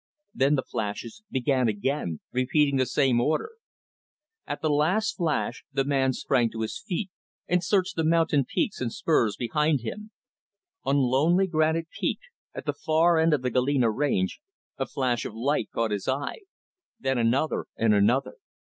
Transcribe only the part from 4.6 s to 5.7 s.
the last flash,